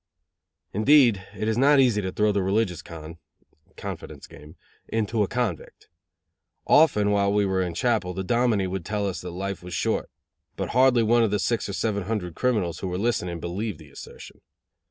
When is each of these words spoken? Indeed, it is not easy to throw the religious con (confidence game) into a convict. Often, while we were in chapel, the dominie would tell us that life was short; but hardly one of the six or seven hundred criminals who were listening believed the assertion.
Indeed, 0.73 1.27
it 1.37 1.47
is 1.47 1.59
not 1.59 1.79
easy 1.79 2.01
to 2.01 2.11
throw 2.11 2.31
the 2.31 2.41
religious 2.41 2.81
con 2.81 3.19
(confidence 3.77 4.25
game) 4.25 4.55
into 4.87 5.21
a 5.21 5.27
convict. 5.27 5.89
Often, 6.65 7.11
while 7.11 7.31
we 7.31 7.45
were 7.45 7.61
in 7.61 7.75
chapel, 7.75 8.15
the 8.15 8.23
dominie 8.23 8.65
would 8.65 8.83
tell 8.83 9.05
us 9.05 9.21
that 9.21 9.29
life 9.29 9.61
was 9.61 9.75
short; 9.75 10.09
but 10.55 10.69
hardly 10.69 11.03
one 11.03 11.21
of 11.21 11.29
the 11.29 11.37
six 11.37 11.69
or 11.69 11.73
seven 11.73 12.05
hundred 12.05 12.33
criminals 12.33 12.79
who 12.79 12.87
were 12.87 12.97
listening 12.97 13.39
believed 13.39 13.77
the 13.77 13.91
assertion. 13.91 14.41